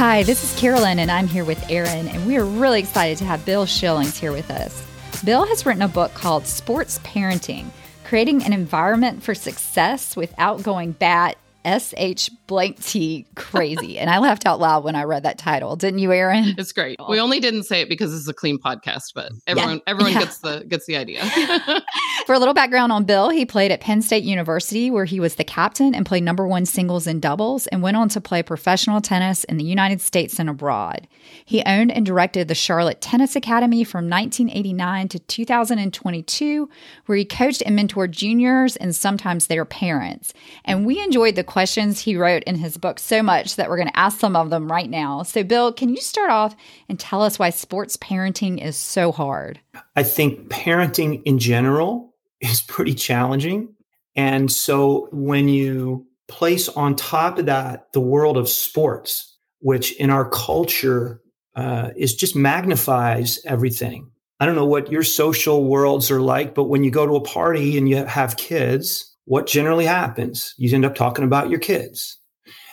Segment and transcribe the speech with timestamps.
[0.00, 3.26] Hi, this is Carolyn, and I'm here with Aaron, and we are really excited to
[3.26, 4.82] have Bill Schillings here with us.
[5.24, 7.66] Bill has written a book called Sports Parenting
[8.04, 13.98] Creating an Environment for Success Without Going Bat SH blank T crazy.
[13.98, 15.76] and I laughed out loud when I read that title.
[15.76, 16.54] Didn't you, Aaron?
[16.58, 16.98] It's great.
[17.08, 19.82] We only didn't say it because it's a clean podcast, but everyone yeah.
[19.86, 20.20] everyone yeah.
[20.20, 21.22] gets the gets the idea.
[22.26, 25.36] For a little background on Bill, he played at Penn State University where he was
[25.36, 29.00] the captain and played number 1 singles and doubles and went on to play professional
[29.00, 31.08] tennis in the United States and abroad.
[31.44, 36.68] He owned and directed the Charlotte Tennis Academy from 1989 to 2022
[37.06, 40.32] where he coached and mentored juniors and sometimes their parents.
[40.64, 43.88] And we enjoyed the questions he wrote in his book so much that we're going
[43.88, 45.22] to ask some of them right now.
[45.22, 46.54] So, Bill, can you start off
[46.88, 49.60] and tell us why sports parenting is so hard?
[49.96, 53.74] I think parenting in general is pretty challenging.
[54.16, 60.10] And so, when you place on top of that the world of sports, which in
[60.10, 61.20] our culture
[61.56, 64.10] uh, is just magnifies everything.
[64.38, 67.20] I don't know what your social worlds are like, but when you go to a
[67.20, 70.54] party and you have kids, what generally happens?
[70.56, 72.18] You end up talking about your kids.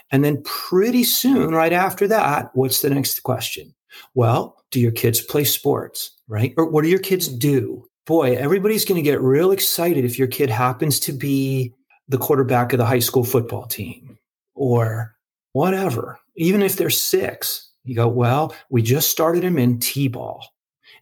[0.09, 3.75] And then pretty soon, right after that, what's the next question?
[4.15, 6.55] Well, do your kids play sports, right?
[6.57, 7.85] Or what do your kids do?
[8.07, 11.75] Boy, everybody's going to get real excited if your kid happens to be
[12.07, 14.17] the quarterback of the high school football team
[14.55, 15.15] or
[15.51, 16.17] whatever.
[16.37, 20.43] Even if they're six, you go, well, we just started him in T ball.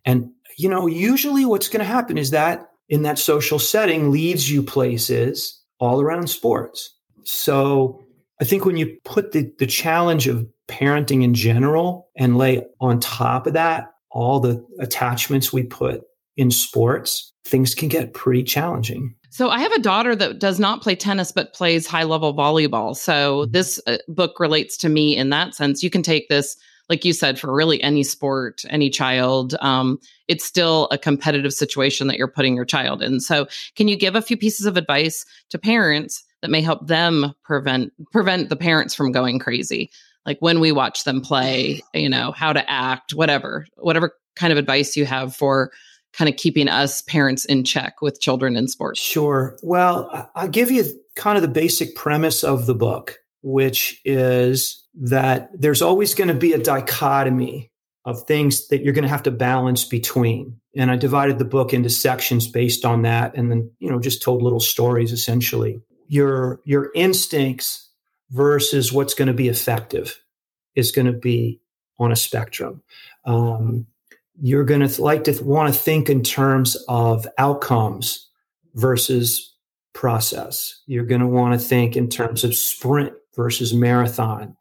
[0.03, 4.49] And, you know, usually what's going to happen is that in that social setting leads
[4.49, 6.93] you places all around sports.
[7.23, 8.03] So
[8.39, 12.99] I think when you put the, the challenge of parenting in general and lay on
[12.99, 16.01] top of that all the attachments we put
[16.37, 19.13] in sports, things can get pretty challenging.
[19.29, 22.95] So I have a daughter that does not play tennis but plays high level volleyball.
[22.95, 23.51] So mm-hmm.
[23.51, 25.83] this uh, book relates to me in that sense.
[25.83, 26.55] You can take this
[26.89, 32.07] like you said, for really any sport, any child, um, it's still a competitive situation
[32.07, 33.19] that you're putting your child in.
[33.19, 37.33] So, can you give a few pieces of advice to parents that may help them
[37.43, 39.89] prevent prevent the parents from going crazy?
[40.25, 44.57] Like when we watch them play, you know, how to act, whatever, whatever kind of
[44.57, 45.71] advice you have for
[46.13, 48.99] kind of keeping us parents in check with children in sports.
[48.99, 49.57] Sure.
[49.61, 50.85] Well, I'll give you
[51.15, 56.33] kind of the basic premise of the book, which is that there's always going to
[56.33, 57.71] be a dichotomy
[58.05, 60.59] of things that you're going to have to balance between.
[60.75, 64.21] And I divided the book into sections based on that and then, you know, just
[64.21, 65.81] told little stories essentially.
[66.07, 67.89] Your your instincts
[68.29, 70.21] versus what's going to be effective
[70.75, 71.59] is going to be
[71.97, 72.83] on a spectrum.
[73.25, 73.87] Um,
[74.39, 78.29] you're going to like to want to think in terms of outcomes
[78.75, 79.55] versus
[79.93, 80.81] process.
[80.85, 84.55] You're going to want to think in terms of sprint versus marathon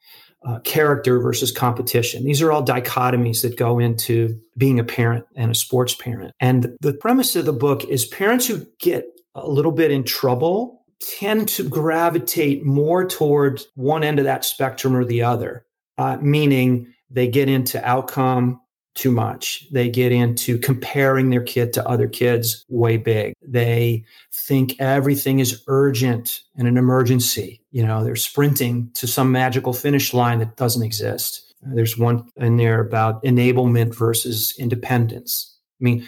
[0.44, 2.25] uh, character versus competition.
[2.25, 6.34] These are all dichotomies that go into being a parent and a sports parent.
[6.41, 10.84] And the premise of the book is parents who get a little bit in trouble
[11.19, 15.66] tend to gravitate more towards one end of that spectrum or the other,
[15.99, 18.61] uh, meaning they get into outcome
[18.94, 19.66] too much.
[19.72, 23.34] They get into comparing their kid to other kids way big.
[23.43, 27.60] They think everything is urgent and an emergency.
[27.72, 31.55] You know, they're sprinting to some magical finish line that doesn't exist.
[31.62, 35.56] There's one in there about enablement versus independence.
[35.81, 36.06] I mean,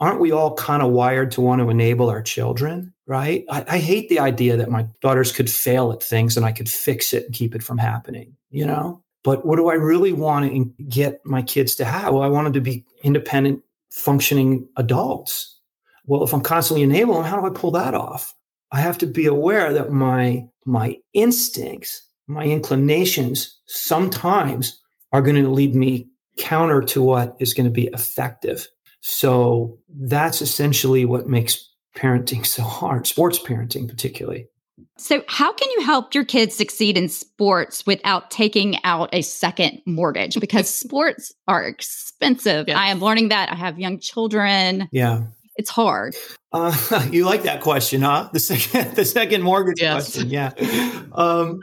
[0.00, 2.92] aren't we all kind of wired to want to enable our children?
[3.06, 3.44] Right.
[3.50, 6.68] I, I hate the idea that my daughters could fail at things and I could
[6.68, 8.36] fix it and keep it from happening.
[8.50, 12.12] You know, but what do I really want to get my kids to have?
[12.12, 15.60] Well, I want them to be independent, functioning adults.
[16.06, 18.34] Well, if I'm constantly enabling them, how do I pull that off?
[18.72, 24.80] I have to be aware that my my instincts, my inclinations sometimes
[25.12, 28.66] are going to lead me counter to what is going to be effective.
[29.00, 34.46] So that's essentially what makes parenting so hard, sports parenting particularly.
[35.02, 39.82] So, how can you help your kids succeed in sports without taking out a second
[39.84, 40.38] mortgage?
[40.38, 42.68] Because sports are expensive.
[42.68, 43.50] I am learning that.
[43.50, 44.88] I have young children.
[44.92, 45.24] Yeah.
[45.56, 46.14] It's hard.
[46.52, 48.30] Uh, you like that question, huh?
[48.32, 50.12] The second, the second mortgage yes.
[50.12, 50.30] question.
[50.30, 50.52] Yeah.
[51.10, 51.58] Um,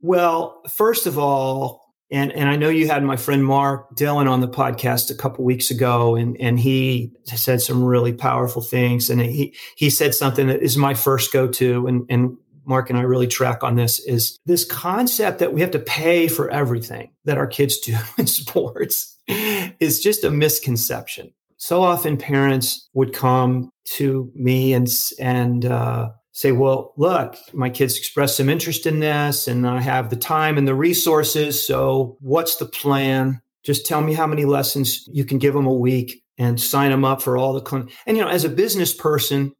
[0.00, 4.40] well, first of all, and and I know you had my friend Mark Dillon on
[4.40, 9.20] the podcast a couple weeks ago, and and he said some really powerful things, and
[9.20, 13.02] he he said something that is my first go to, and and Mark and I
[13.02, 17.38] really track on this is this concept that we have to pay for everything that
[17.38, 21.32] our kids do in sports is just a misconception.
[21.56, 24.88] So often parents would come to me and
[25.18, 30.08] and uh, say, well, look, my kids expressed some interest in this and I have
[30.08, 31.60] the time and the resources.
[31.66, 33.42] So what's the plan?
[33.64, 37.04] Just tell me how many lessons you can give them a week and sign them
[37.04, 37.90] up for all the clin-.
[38.06, 39.52] and you know as a business person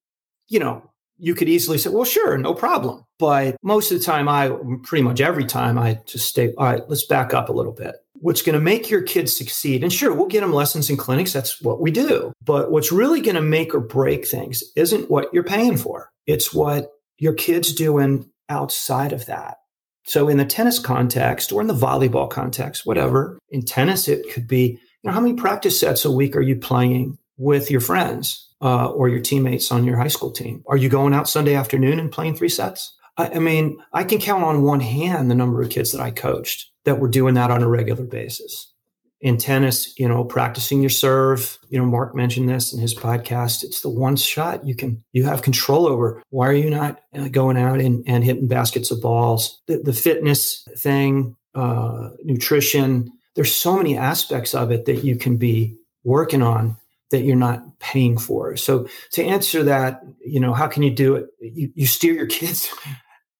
[0.46, 0.88] you know
[1.19, 4.48] you could easily say well sure no problem but most of the time i
[4.84, 7.96] pretty much every time i just stay all right let's back up a little bit
[8.20, 11.32] what's going to make your kids succeed and sure we'll get them lessons in clinics
[11.32, 15.32] that's what we do but what's really going to make or break things isn't what
[15.34, 19.56] you're paying for it's what your kids doing outside of that
[20.04, 24.46] so in the tennis context or in the volleyball context whatever in tennis it could
[24.46, 28.52] be you know, how many practice sets a week are you playing with your friends
[28.60, 30.64] uh, or your teammates on your high school team?
[30.66, 32.96] Are you going out Sunday afternoon and playing three sets?
[33.16, 36.10] I, I mean, I can count on one hand the number of kids that I
[36.10, 38.72] coached that were doing that on a regular basis.
[39.20, 43.65] In tennis, you know, practicing your serve, you know, Mark mentioned this in his podcast.
[43.65, 46.23] It's the one shot you can, you have control over.
[46.31, 49.61] Why are you not uh, going out and, and hitting baskets of balls?
[49.67, 55.37] The, the fitness thing, uh, nutrition, there's so many aspects of it that you can
[55.37, 56.76] be working on
[57.11, 58.56] that you're not paying for.
[58.56, 61.26] So to answer that, you know, how can you do it?
[61.41, 62.69] You, you steer your kids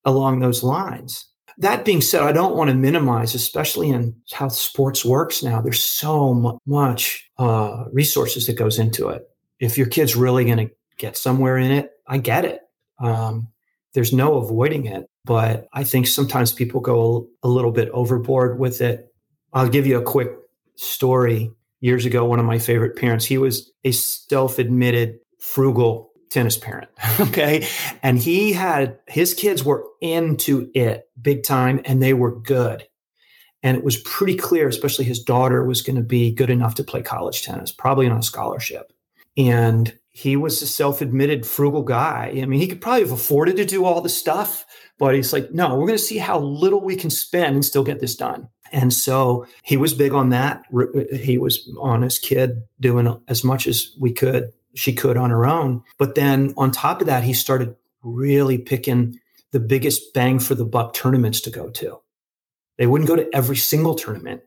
[0.05, 1.28] along those lines.
[1.59, 5.61] That being said, I don't want to minimize, especially in how sports works now.
[5.61, 9.23] There's so much uh, resources that goes into it.
[9.59, 12.61] If your kid's really going to get somewhere in it, I get it.
[12.99, 13.49] Um,
[13.93, 18.81] there's no avoiding it, but I think sometimes people go a little bit overboard with
[18.81, 19.09] it
[19.53, 20.31] I'll give you a quick
[20.75, 21.51] story.
[21.81, 26.89] Years ago, one of my favorite parents, he was a self admitted frugal tennis parent.
[27.19, 27.67] okay.
[28.01, 32.87] And he had his kids were into it big time and they were good.
[33.61, 36.83] And it was pretty clear, especially his daughter was going to be good enough to
[36.83, 38.93] play college tennis, probably on a scholarship.
[39.35, 42.39] And he was a self admitted frugal guy.
[42.41, 44.65] I mean, he could probably have afforded to do all the stuff,
[44.97, 47.83] but he's like, no, we're going to see how little we can spend and still
[47.83, 48.49] get this done.
[48.71, 50.63] And so he was big on that.
[51.13, 55.45] He was on his kid doing as much as we could, she could on her
[55.45, 55.83] own.
[55.97, 59.19] But then on top of that, he started really picking
[59.51, 61.99] the biggest bang for the buck tournaments to go to.
[62.77, 64.41] They wouldn't go to every single tournament.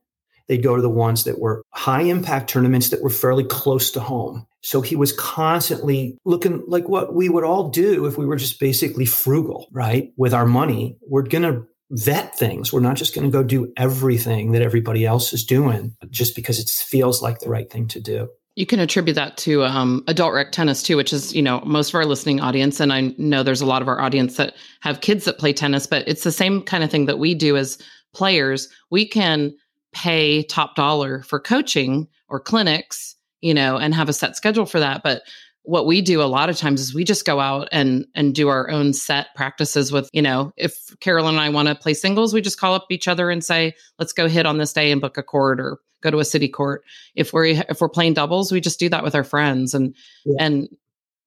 [0.49, 4.01] They'd go to the ones that were high impact tournaments that were fairly close to
[4.01, 4.47] home.
[4.63, 8.59] So he was constantly looking like what we would all do if we were just
[8.59, 10.13] basically frugal, right?
[10.17, 12.73] With our money, we're going to vet things.
[12.73, 16.59] We're not just going to go do everything that everybody else is doing just because
[16.59, 18.29] it feels like the right thing to do.
[18.55, 21.91] You can attribute that to um, adult rec tennis too, which is you know most
[21.91, 25.01] of our listening audience, and I know there's a lot of our audience that have
[25.01, 27.79] kids that play tennis, but it's the same kind of thing that we do as
[28.15, 28.69] players.
[28.91, 29.55] We can
[29.95, 34.81] pay top dollar for coaching or clinics, you know, and have a set schedule for
[34.81, 35.23] that, but
[35.65, 38.49] what we do a lot of times is we just go out and and do
[38.49, 42.35] our own set practices with you know if carolyn and i want to play singles
[42.35, 45.01] we just call up each other and say let's go hit on this day and
[45.01, 46.85] book a court or go to a city court
[47.15, 49.95] if we're if we're playing doubles we just do that with our friends and
[50.25, 50.37] yeah.
[50.39, 50.69] and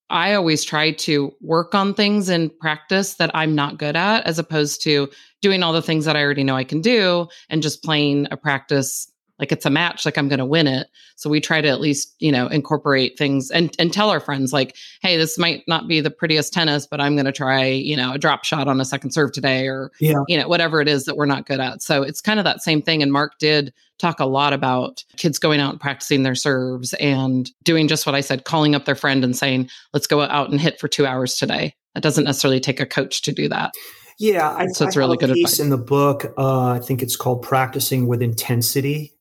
[0.10, 4.38] i always try to work on things in practice that i'm not good at as
[4.38, 5.10] opposed to
[5.42, 8.38] doing all the things that i already know i can do and just playing a
[8.38, 11.68] practice like it's a match like i'm going to win it so we try to
[11.68, 15.64] at least you know incorporate things and and tell our friends like hey this might
[15.68, 18.68] not be the prettiest tennis but i'm going to try you know a drop shot
[18.68, 20.14] on a second serve today or yeah.
[20.28, 22.62] you know whatever it is that we're not good at so it's kind of that
[22.62, 26.36] same thing and mark did talk a lot about kids going out and practicing their
[26.36, 30.22] serves and doing just what i said calling up their friend and saying let's go
[30.22, 33.48] out and hit for two hours today that doesn't necessarily take a coach to do
[33.48, 33.72] that
[34.18, 35.60] yeah, I, so it's I really good piece advice.
[35.60, 36.34] in the book.
[36.38, 39.15] Uh, I think it's called "Practicing with Intensity,"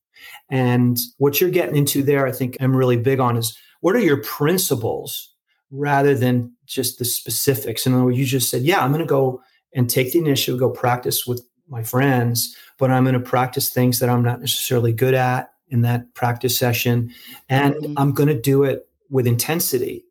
[0.51, 4.01] And what you're getting into there, I think I'm really big on is what are
[4.01, 5.35] your principles
[5.71, 7.87] rather than just the specifics.
[7.87, 9.43] And you just said, yeah, I'm going to go
[9.75, 13.99] and take the initiative, go practice with my friends, but I'm going to practice things
[13.99, 17.13] that I'm not necessarily good at in that practice session.
[17.49, 17.95] And mm-hmm.
[17.97, 20.05] I'm going to do it with intensity.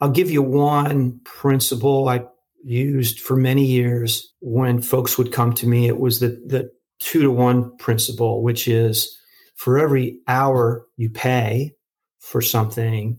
[0.00, 2.24] I'll give you one principle I
[2.64, 5.88] used for many years when folks would come to me.
[5.88, 9.18] It was the, the two to one principle, which is
[9.60, 11.74] for every hour you pay
[12.18, 13.18] for something,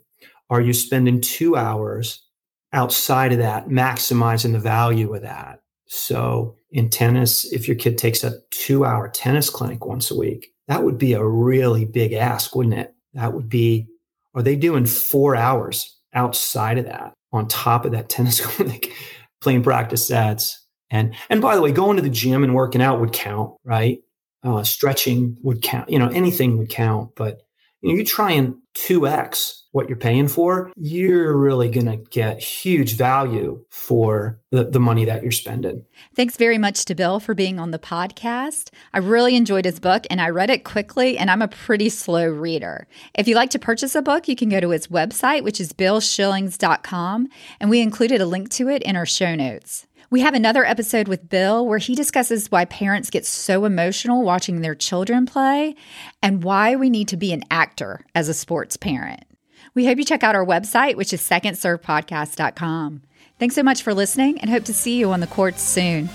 [0.49, 2.25] are you spending two hours
[2.73, 5.59] outside of that, maximizing the value of that?
[5.85, 10.47] So in tennis, if your kid takes a two hour tennis clinic once a week,
[10.67, 12.95] that would be a really big ask, wouldn't it?
[13.13, 13.87] That would be,
[14.33, 18.91] are they doing four hours outside of that on top of that tennis clinic,
[19.41, 20.65] playing practice sets?
[20.89, 23.99] And, and by the way, going to the gym and working out would count, right?
[24.43, 25.89] Uh, stretching would count.
[25.89, 27.11] You know, anything would count.
[27.15, 27.41] But
[27.81, 32.41] you, know, you try and 2x what you're paying for, you're really going to get
[32.41, 35.85] huge value for the, the money that you're spending.
[36.13, 38.69] Thanks very much to Bill for being on the podcast.
[38.93, 42.27] I really enjoyed his book and I read it quickly, and I'm a pretty slow
[42.27, 42.85] reader.
[43.17, 45.71] If you'd like to purchase a book, you can go to his website, which is
[45.71, 47.29] billshillings.com,
[47.61, 49.87] and we included a link to it in our show notes.
[50.11, 54.59] We have another episode with Bill where he discusses why parents get so emotional watching
[54.59, 55.73] their children play
[56.21, 59.23] and why we need to be an actor as a sports parent.
[59.73, 63.03] We hope you check out our website, which is secondservepodcast.com.
[63.39, 66.09] Thanks so much for listening and hope to see you on the courts soon.